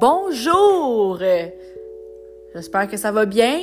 [0.00, 1.18] Bonjour!
[2.52, 3.60] J'espère que ça va bien.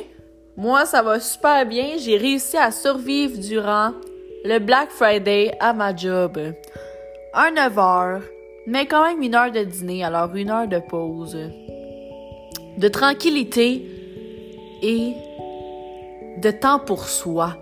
[0.55, 1.97] Moi, ça va super bien.
[1.97, 3.91] J'ai réussi à survivre durant
[4.45, 6.39] le Black Friday à ma job.
[7.33, 8.21] Un 9 heures,
[8.65, 11.37] mais quand même une heure de dîner, alors une heure de pause.
[12.77, 13.85] De tranquillité
[14.81, 15.13] et
[16.37, 17.57] de temps pour soi.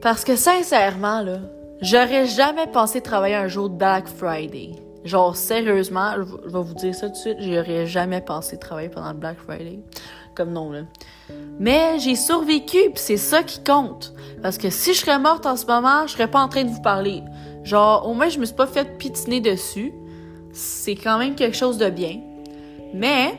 [0.00, 1.40] Parce que sincèrement, là,
[1.80, 4.81] j'aurais jamais pensé travailler un jour de Black Friday.
[5.04, 9.12] Genre, sérieusement, je vais vous dire ça tout de suite, j'aurais jamais pensé travailler pendant
[9.12, 9.80] le Black Friday.
[10.34, 10.82] Comme non, là.
[11.58, 14.14] Mais j'ai survécu, puis c'est ça qui compte.
[14.42, 16.70] Parce que si je serais morte en ce moment, je serais pas en train de
[16.70, 17.22] vous parler.
[17.64, 19.92] Genre, au moins, je me suis pas fait pitiner dessus.
[20.52, 22.20] C'est quand même quelque chose de bien.
[22.94, 23.38] Mais,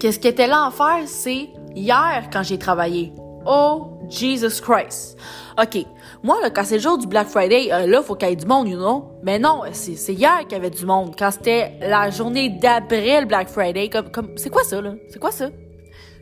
[0.00, 3.12] qu'est-ce qui était l'enfer, c'est hier quand j'ai travaillé.
[3.46, 5.18] Oh, Jesus Christ.
[5.60, 5.84] OK.
[6.22, 8.36] Moi, là, quand c'est le jour du Black Friday, euh, là, faut qu'il y ait
[8.36, 9.12] du monde, you know?
[9.22, 11.14] Mais non, c'est hier qu'il y avait du monde.
[11.18, 14.94] Quand c'était la journée d'après Black Friday, comme, c'est quoi ça, là?
[15.08, 15.48] C'est quoi ça?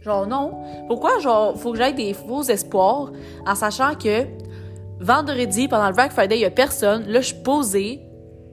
[0.03, 0.53] Genre, non.
[0.87, 3.13] Pourquoi, genre, faut que j'aille des faux espoirs
[3.47, 4.25] en sachant que
[5.01, 7.07] vendredi, pendant le Black Friday, il y a personne.
[7.07, 8.03] Là, je suis posée.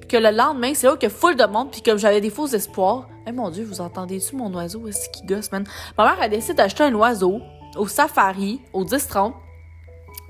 [0.10, 1.72] Que le lendemain, c'est là a full de monde.
[1.72, 3.08] Puis comme j'avais des faux espoirs.
[3.26, 4.86] Eh mon Dieu, vous entendez-tu mon oiseau?
[4.88, 5.64] Est-ce qu'il gosse, man?
[5.98, 7.40] Ma mère a décidé d'acheter un oiseau
[7.76, 9.34] au safari, au 10-30.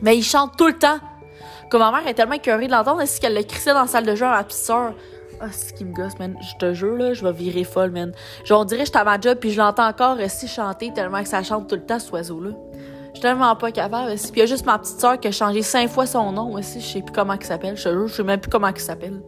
[0.01, 0.99] Mais il chante tout le temps.
[1.69, 4.05] Comme ma mère est tellement écœurée de l'entendre, est-ce qu'elle le crissait dans la salle
[4.05, 4.93] de jeu à la petite sœur?
[5.39, 6.37] Ah, c'est ce qui me gosse, man.
[6.41, 8.13] Je te jure, là, je vais virer folle, man.
[8.45, 11.21] Genre, on dirait que j'étais à ma job, puis je l'entends encore si chanter tellement
[11.21, 12.51] que ça chante tout le temps, cet oiseau-là.
[13.13, 14.11] Je suis tellement pas capable.
[14.15, 16.53] Puis il y a juste ma petite sœur qui a changé cinq fois son nom
[16.53, 16.79] aussi.
[16.79, 17.77] Je sais plus comment il s'appelle.
[17.77, 19.21] Je te jure, je sais même plus comment il s'appelle.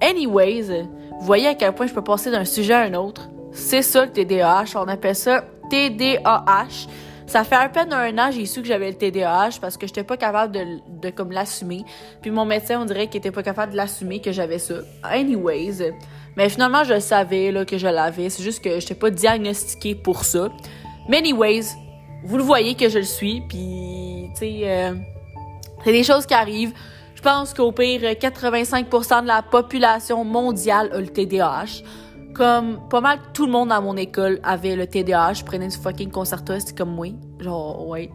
[0.00, 0.88] Anyways,
[1.18, 3.28] vous voyez à quel point je peux passer d'un sujet à un autre.
[3.52, 4.76] C'est ça le TDAH.
[4.76, 6.86] On appelle ça TDAH.
[7.30, 10.02] Ça fait à peine un an, j'ai su que j'avais le TDAH parce que j'étais
[10.02, 10.64] pas capable de,
[11.00, 11.84] de comme l'assumer.
[12.22, 14.74] Puis mon médecin, on dirait qu'il était pas capable de l'assumer que j'avais ça.
[15.04, 15.92] Anyways,
[16.36, 18.30] mais finalement, je savais là, que je l'avais.
[18.30, 20.48] C'est juste que j'étais pas diagnostiquée pour ça.
[21.08, 21.66] Mais anyways,
[22.24, 23.42] vous le voyez que je le suis.
[23.48, 24.94] Puis, tu sais, euh,
[25.84, 26.72] c'est des choses qui arrivent.
[27.14, 31.84] Je pense qu'au pire, 85% de la population mondiale a le TDAH
[32.32, 35.76] comme pas mal tout le monde à mon école avait le TDAH, je prenais du
[35.76, 37.08] fucking concerto, c'était comme moi.
[37.40, 38.10] Genre, ouais.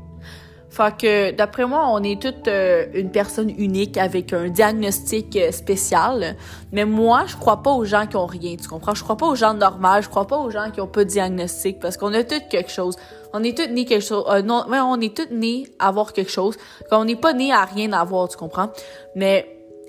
[0.75, 5.53] Fait que, d'après moi, on est toute euh, une personne unique avec un diagnostic euh,
[5.53, 6.35] spécial.
[6.73, 8.93] Mais moi, je crois pas aux gens qui ont rien, tu comprends?
[8.93, 11.09] Je crois pas aux gens normaux, je crois pas aux gens qui ont pas de
[11.09, 12.97] diagnostic parce qu'on a tous quelque chose.
[13.33, 14.25] On est tous nés quelque chose.
[14.27, 16.57] Euh, non, mais on est tous nés à avoir quelque chose.
[16.89, 18.69] Quand on n'est pas nés à rien avoir, tu comprends?
[19.15, 19.47] Mais,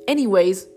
[0.09, 0.69] anyways,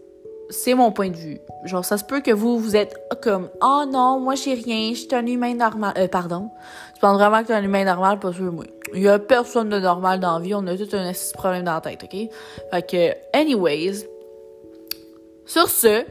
[0.50, 1.40] c'est mon point de vue.
[1.66, 5.00] Genre, ça se peut que vous, vous êtes comme, oh non, moi j'ai rien, je
[5.00, 5.94] suis un humain normal.
[5.98, 6.50] Euh, pardon.
[6.94, 8.20] Tu penses vraiment que t'es un humain normal?
[8.20, 8.66] Parce que moi.
[8.94, 11.76] Il y a personne de normal dans la vie, on a tout un problème dans
[11.76, 12.30] la tête, ok?
[12.72, 14.08] Fait que, anyways.
[15.46, 16.06] Sur ce,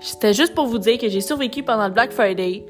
[0.00, 2.66] c'était juste pour vous dire que j'ai survécu pendant le Black Friday.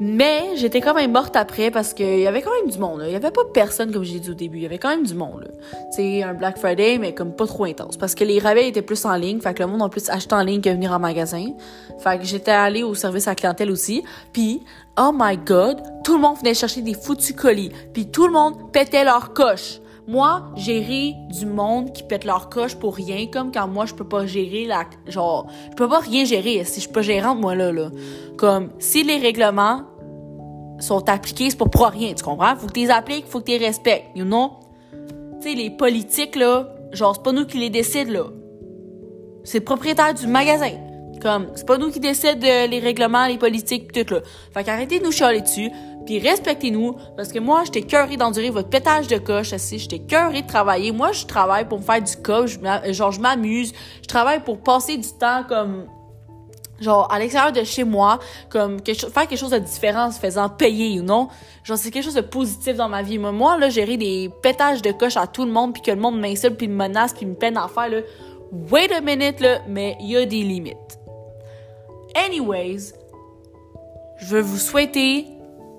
[0.00, 3.02] Mais j'étais quand même morte après parce qu'il y avait quand même du monde.
[3.04, 4.58] Il y avait pas personne, comme j'ai dit au début.
[4.58, 5.50] Il y avait quand même du monde.
[5.90, 7.96] Sais, un Black Friday, mais comme pas trop intense.
[7.96, 9.40] Parce que les rabais étaient plus en ligne.
[9.40, 11.46] Fait que le monde a plus acheté en ligne que venir en magasin.
[11.98, 14.04] Fait que j'étais allée au service à clientèle aussi.
[14.32, 14.62] Puis,
[14.98, 17.72] oh my God, tout le monde venait chercher des foutus colis.
[17.92, 19.80] Puis tout le monde pétait leur coche.
[20.08, 24.08] Moi, gérer du monde qui pète leur coche pour rien, comme quand moi, je peux
[24.08, 24.84] pas gérer la...
[25.06, 27.90] Genre, je peux pas rien gérer si je suis pas gérante, moi, là, là.
[28.38, 29.82] Comme, si les règlements
[30.80, 32.56] sont appliqués, c'est pas pour rien, tu comprends?
[32.56, 34.52] Faut que tu les appliques, faut que tu les respectes, you know?
[35.42, 38.24] Tu sais, les politiques, là, genre, c'est pas nous qui les décident, là.
[39.44, 40.70] C'est le propriétaire du magasin.
[41.20, 44.20] Comme, c'est pas nous qui décident les règlements, les politiques, tout, là.
[44.54, 45.70] Fait qu'arrêtez de nous chialer dessus,
[46.08, 50.40] puis respectez-nous, parce que moi, j'étais cœurée d'endurer votre pétage de coche, assis, j'étais cœurée
[50.40, 50.90] de travailler.
[50.90, 52.58] Moi, je travaille pour me faire du coach,
[52.92, 55.84] genre, je m'amuse, je travaille pour passer du temps, comme,
[56.80, 60.48] genre, à l'extérieur de chez moi, comme, faire quelque chose de différent en se faisant
[60.48, 61.28] payer, ou non?
[61.62, 63.18] Genre, c'est quelque chose de positif dans ma vie.
[63.18, 66.18] Moi, là, gérer des pétages de coche à tout le monde, puis que le monde
[66.18, 67.98] m'insulte, puis me menace, puis me peine à faire, là,
[68.72, 70.98] wait a minute, là, mais il y a des limites.
[72.14, 72.94] Anyways,
[74.22, 75.26] je veux vous souhaiter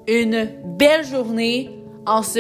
[0.08, 1.70] une belle journée
[2.06, 2.40] en ce...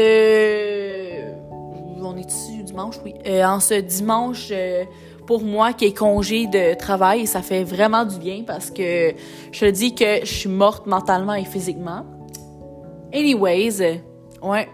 [2.01, 3.13] On est ici dimanche, oui.
[3.25, 4.85] Euh, en ce dimanche euh,
[5.27, 9.13] pour moi qui est congé de travail ça fait vraiment du bien parce que
[9.51, 12.05] je te dis que je suis morte mentalement et physiquement.
[13.13, 14.01] Anyways,
[14.41, 14.67] ouais.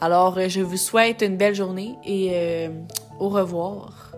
[0.00, 2.68] Alors, je vous souhaite une belle journée et euh,
[3.20, 4.11] au revoir.